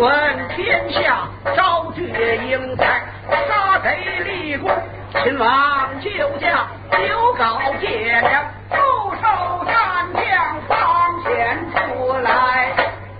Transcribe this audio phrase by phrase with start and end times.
[0.00, 4.70] 新闻天下，昭决英才，杀贼立功，
[5.12, 6.08] 秦王救
[6.38, 6.66] 驾，
[7.06, 7.86] 有告借
[8.22, 8.76] 粮，不
[9.16, 9.20] 受
[9.66, 10.22] 战将
[10.66, 11.30] 方显
[11.70, 12.72] 出来，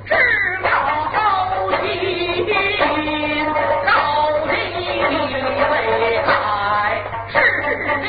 [0.06, 0.14] 知
[0.62, 0.70] 道
[1.82, 1.84] 心，
[3.84, 3.90] 高
[4.48, 4.56] 低
[5.70, 5.74] 为
[6.16, 6.28] 爱
[7.28, 7.37] 是
[8.01, 8.09] 理。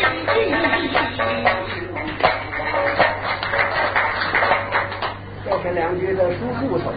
[5.44, 6.94] 这是两句的书部头。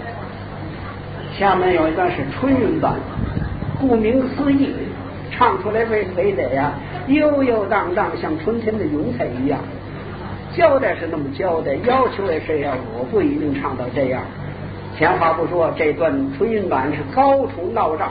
[1.38, 2.94] 下面有一段是春韵版，
[3.80, 4.72] 顾名思义，
[5.32, 6.72] 唱出来非非得呀
[7.08, 9.58] 悠悠荡荡，像春天的云彩一样。
[10.56, 14.22] 交代是那么交代，要求也是要，我不一定唱到这样。
[14.96, 18.10] 闲话不说，这段春韵版是高处闹仗。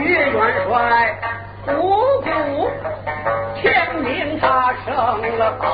[0.00, 0.68] 岳元帅
[1.68, 1.72] 无
[2.20, 2.26] 故
[3.54, 3.62] 天
[4.02, 4.88] 明他生
[5.38, 5.64] 了保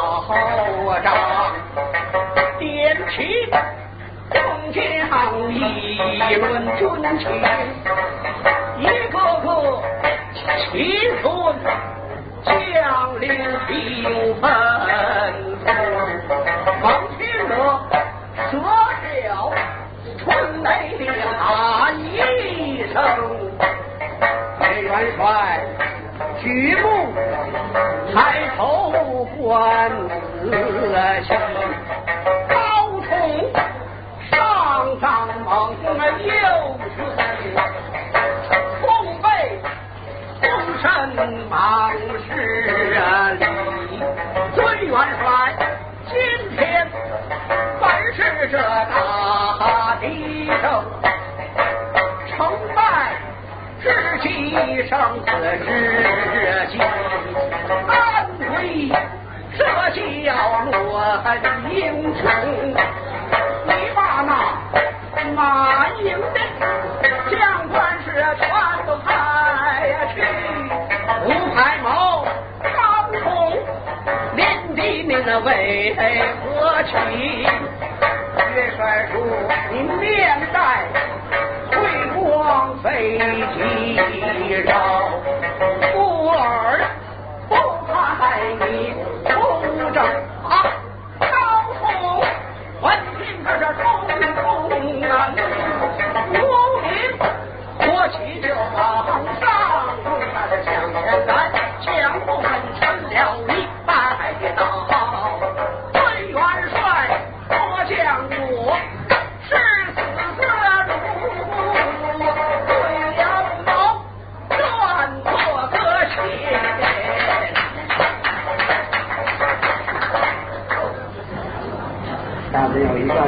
[1.02, 1.08] 障，
[2.58, 3.48] 点起
[4.30, 4.38] 众
[4.72, 4.78] 将
[5.52, 5.56] 议
[6.36, 6.44] 论
[6.76, 6.80] 军
[7.18, 7.24] 情，
[8.78, 9.48] 一个个。
[10.72, 10.74] 七
[11.20, 11.26] 寸
[12.44, 13.28] 将领
[13.66, 14.44] 兵分
[40.80, 40.88] 身
[41.50, 42.30] 忙事
[43.36, 43.44] 理，
[44.54, 45.24] 尊元帅
[46.06, 46.12] 今
[46.56, 46.88] 天
[47.78, 47.82] 本
[48.14, 48.18] 是
[48.50, 50.04] 这大敌
[50.62, 50.64] 胜，
[52.28, 52.34] 成
[52.74, 52.78] 败
[53.82, 53.84] 知
[54.22, 54.26] 其
[54.88, 55.26] 生死
[55.58, 55.68] 之
[56.70, 56.72] 机，
[57.86, 57.92] 安
[58.38, 58.90] 危
[59.58, 59.60] 这
[59.90, 60.30] 就要
[60.64, 60.72] 论
[61.70, 61.78] 英
[62.16, 62.22] 雄，
[75.44, 76.92] 为何情？
[78.54, 79.12] 岳帅叔，
[79.72, 80.84] 您面带
[81.70, 81.76] 辉
[82.14, 83.58] 光飞机
[84.64, 84.72] 绕，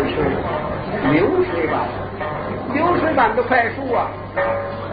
[0.04, 0.14] 是
[1.12, 1.88] 流水版，
[2.74, 4.10] 流水版的快书啊，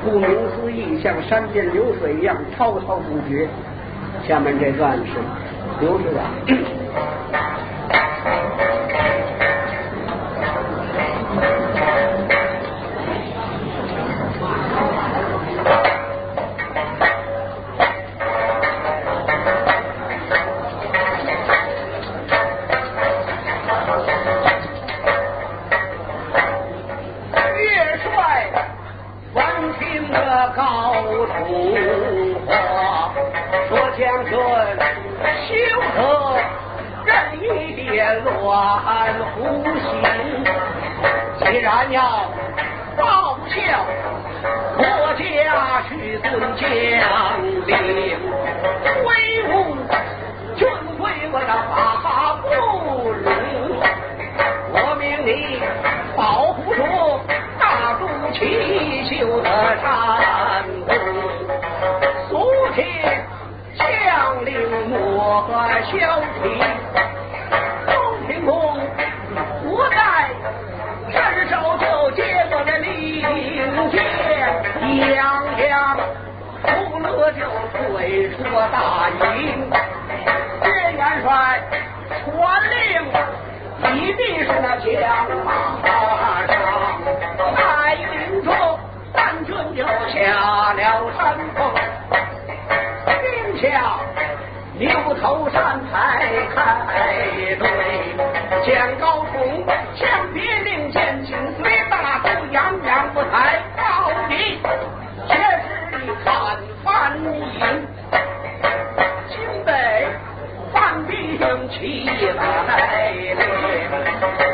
[0.04, 3.48] 顾名思义，像山涧流水一样滔滔不绝。
[4.28, 5.14] 下面这段是
[5.80, 6.79] 流水版。
[31.30, 33.14] 高处话，
[33.68, 34.32] 说将军
[35.46, 35.50] 休
[35.96, 35.98] 得
[37.06, 37.10] 任
[37.40, 37.44] 意
[37.76, 38.44] 的乱
[39.36, 39.80] 胡行。
[41.40, 42.00] 既然要
[42.98, 43.04] 报
[43.48, 43.56] 效
[44.76, 44.84] 国
[45.14, 45.22] 家
[45.88, 46.28] 须尊
[46.58, 46.62] 将
[47.68, 47.72] 领，
[49.06, 49.10] 威
[49.44, 49.48] 武
[50.56, 50.68] 军
[50.98, 51.02] 规
[51.32, 51.50] 我那
[52.02, 52.06] 法
[52.42, 52.46] 不
[53.12, 53.24] 容。
[54.72, 55.30] 我命你
[56.16, 56.80] 保护住
[57.60, 57.64] 大
[58.00, 58.02] 肚
[58.34, 58.38] 奇
[59.06, 59.48] 秀的
[59.78, 59.86] 战
[65.80, 66.60] 莫消停。
[67.86, 67.94] 东
[68.28, 68.52] 平公，
[69.64, 69.96] 我在
[71.10, 71.16] 伸
[71.48, 72.22] 手就接
[72.52, 73.22] 过这令
[73.90, 73.98] 箭，
[75.16, 75.18] 洋
[75.58, 75.98] 洋
[76.62, 77.40] 出了就
[77.72, 78.38] 退出
[78.72, 78.99] 大
[95.22, 96.58] 头上才开
[97.58, 97.68] 队，
[98.64, 104.12] 见高耸，见别令箭，紧，随大步扬扬不抬高。
[104.30, 104.38] 别
[105.28, 105.36] 学
[105.68, 106.88] 诗里看翻
[107.22, 107.60] 影，
[109.30, 109.36] 清
[109.66, 109.72] 北
[110.74, 111.38] 犯兵，
[111.70, 111.76] 起
[112.38, 112.42] 来
[112.78, 113.36] 泪。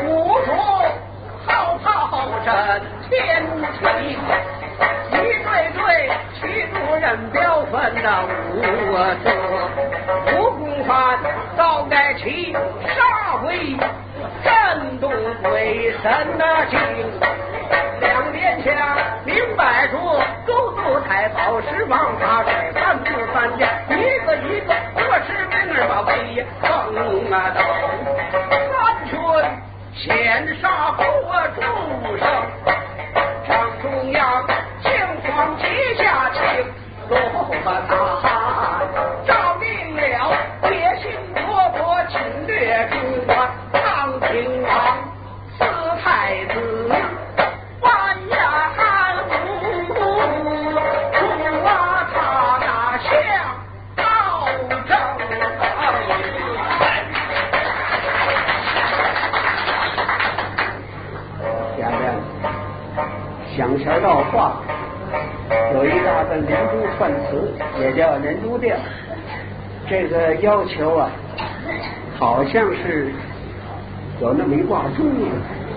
[0.04, 0.08] 五
[0.40, 0.52] 族
[1.46, 1.86] 号炮
[2.44, 2.48] 震
[3.08, 3.46] 天
[3.78, 3.84] 齐，
[5.12, 5.80] 一对对
[6.34, 6.40] 齐，
[6.74, 8.06] 主任标分的
[8.52, 8.56] 五
[9.24, 9.55] 德。
[12.16, 13.76] 起杀回
[14.42, 16.78] 震动鬼神的惊。
[18.00, 18.76] 两年前
[19.24, 26.64] 明白说，都督太保是王大帅，三子三将一个一个我是兵儿把威风
[27.30, 27.58] 啊斗，
[28.72, 28.74] 三
[29.08, 29.14] 军
[29.94, 31.04] 先杀后
[31.54, 31.60] 主
[32.16, 32.24] 生，
[33.46, 33.50] 张
[33.82, 34.20] 中央
[34.82, 34.86] 情
[35.26, 35.62] 况旗
[35.96, 36.40] 下情。
[37.08, 37.16] 罗
[37.64, 37.66] 大
[63.56, 64.60] 乡贤道话。
[65.74, 68.76] 有一大段连珠串词，也叫连珠调。
[69.88, 71.08] 这个要求啊，
[72.18, 73.12] 好像是
[74.20, 75.10] 有那么一挂珠子，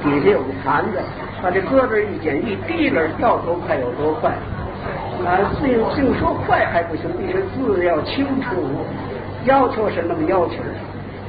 [0.04, 1.00] 底下有个盘子，
[1.44, 4.32] 把这胳膊一剪一提溜，要多快有多快。
[5.26, 8.48] 啊，净净说快还不行，必须字要清楚。
[9.46, 10.56] 要求是那么要求，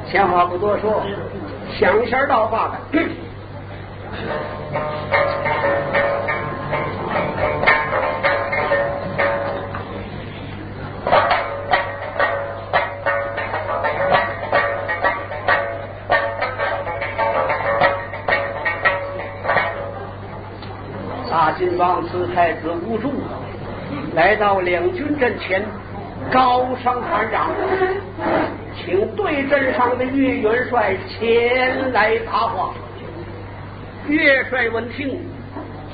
[0.06, 1.02] 闲话不多说，
[1.78, 2.72] 响弦道话
[21.30, 21.52] 大。
[21.52, 23.12] 晋王此太子无助，
[24.14, 25.62] 来到两军阵前，
[26.32, 27.50] 高声喊嚷，
[28.76, 32.72] 请对阵上的岳元帅前来答话。
[34.08, 35.20] 岳帅闻听，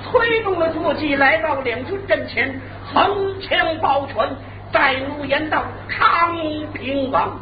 [0.03, 2.61] 催动了坐骑，来到两军阵前，
[2.95, 4.29] 横枪抱拳，
[4.73, 6.37] 带怒言道：“昌
[6.73, 7.39] 平王，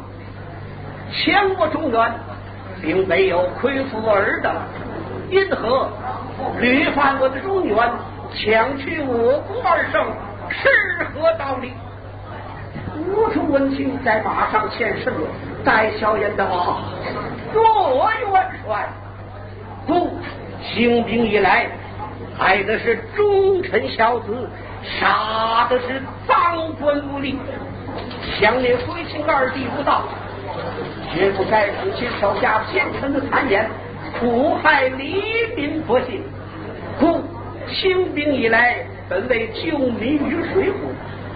[1.11, 2.11] 前我中原，
[2.81, 4.53] 并没有亏负尔等，
[5.29, 5.89] 因何
[6.59, 7.77] 屡犯我的中原？”
[8.35, 10.03] 抢取我国而胜，
[10.49, 10.67] 是
[11.13, 11.71] 何道理？
[12.97, 15.13] 吴楚闻听，在马上前身，
[15.63, 16.83] 带笑言道：“啊，
[17.53, 18.89] 若元帅，
[19.87, 20.17] 故
[20.61, 21.67] 兴兵以来，
[22.37, 24.49] 害的是忠臣孝子，
[24.99, 27.37] 杀的是赃官污吏。
[28.37, 30.01] 想念回秦二弟无道，
[31.13, 33.69] 绝不该负起手下奸臣的谗言，
[34.19, 35.21] 苦害黎
[35.55, 36.23] 民百姓，
[36.99, 37.23] 故。”
[37.67, 40.77] 清兵以来，本为救民于水火？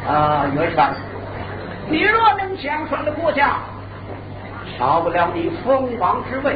[0.08, 0.92] 啊，元帅，
[1.90, 3.58] 你若能降顺了国家，
[4.78, 6.54] 少不了你封王之位；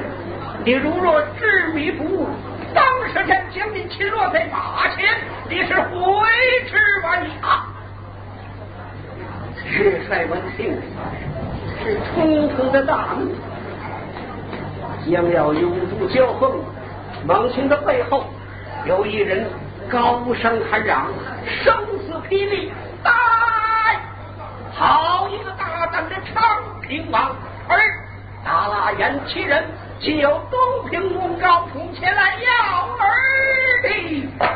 [0.64, 2.28] 你如若执迷不悟，
[2.72, 5.10] 当时朕将你擒落在马前，
[5.50, 6.30] 你是悔
[6.70, 7.30] 之晚矣。
[9.72, 10.78] 岳帅闻听，
[11.84, 13.32] 是冲冲的大怒，
[15.10, 16.52] 将要永驻交锋。
[17.26, 18.26] 猛禽的背后
[18.86, 19.46] 有一人。
[19.92, 21.08] 高声喊嚷，
[21.62, 22.72] 生死霹雳，
[23.04, 24.00] 来！
[24.74, 26.42] 好一个大胆的昌
[26.82, 27.36] 平王！
[27.68, 27.78] 而
[28.46, 29.66] 达拉延其人，
[30.00, 34.53] 岂有东平公高冲前来要儿的？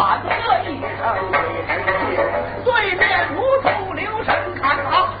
[0.00, 0.30] 喊喝
[0.64, 0.88] 一声，
[2.64, 5.12] 对面如出，留神看呐！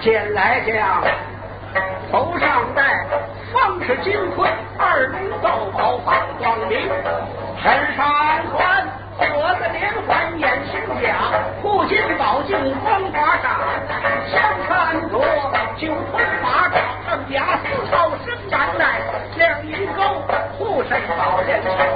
[0.00, 0.72] 见来将
[2.10, 3.04] 头上戴
[3.52, 4.48] 方是金盔，
[4.78, 6.88] 二龙斗宝，反光明；
[7.62, 8.06] 身上
[8.50, 11.14] 穿火子连环眼心甲，
[11.60, 13.60] 护心宝镜光华上；
[14.32, 14.72] 腰上
[15.10, 15.20] 着
[15.76, 19.02] 九重法杖，上甲四套生难耐，
[19.36, 20.00] 两银钩
[20.56, 21.93] 护身保人身。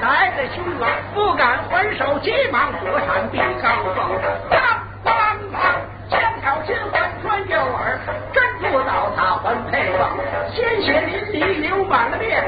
[0.00, 4.18] 来的凶狼，不敢还手，急忙躲闪避高峰。
[4.50, 4.60] 当
[5.04, 5.14] 当
[5.52, 5.62] 当，
[6.10, 7.98] 枪挑心环穿右耳，
[8.32, 10.10] 真不倒他还配吗？
[10.54, 12.44] 鲜血淋漓流满了面，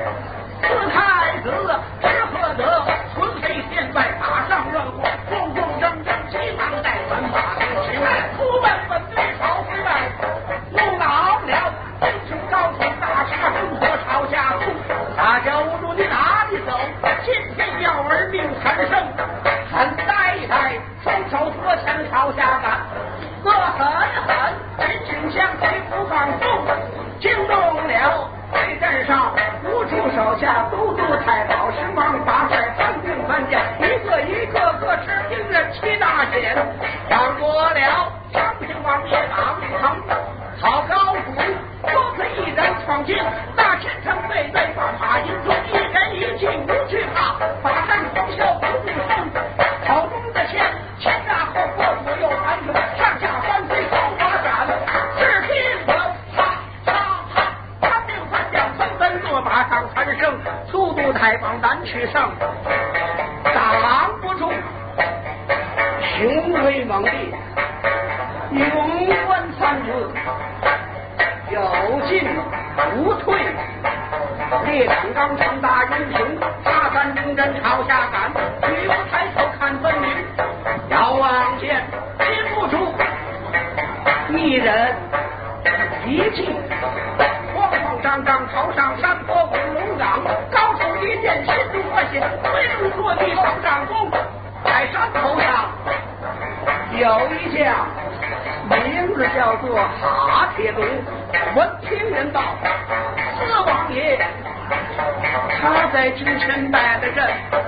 [0.60, 1.52] 四太子。
[18.76, 19.33] Jefferson.
[66.16, 67.12] 雄威猛烈，
[68.52, 69.92] 勇冠三军，
[71.50, 72.24] 有进
[72.96, 73.34] 无退。
[74.64, 76.24] 列胆刚长大英雄，
[76.62, 80.08] 大山中针朝下赶，举目抬头看分明，
[80.90, 81.84] 遥望见
[82.18, 82.94] 禁不住，
[84.36, 84.94] 一人
[86.06, 86.48] 一骑，
[87.52, 89.23] 慌慌张张朝上山。
[97.54, 100.82] 名字叫做哈铁炉。
[101.54, 102.40] 闻听人道
[103.38, 104.18] 四王爷
[105.60, 107.24] 他在京城摆的阵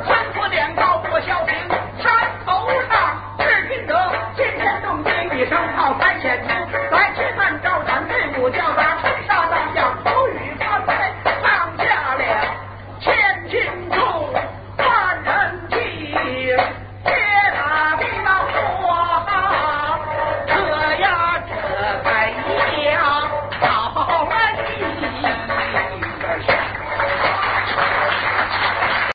[0.08, 1.54] 三国两道不消停
[2.02, 2.12] 山
[2.44, 3.94] 头上是金德
[4.36, 6.85] 千山洞天一声炮三千金